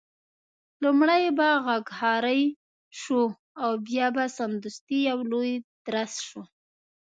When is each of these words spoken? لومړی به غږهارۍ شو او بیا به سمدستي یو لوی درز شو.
لومړی 0.83 1.23
به 1.37 1.49
غږهارۍ 1.65 2.43
شو 2.99 3.21
او 3.63 3.69
بیا 3.87 4.07
به 4.15 4.25
سمدستي 4.37 4.99
یو 5.09 5.19
لوی 5.31 5.53
درز 5.87 6.13
شو. 6.27 6.41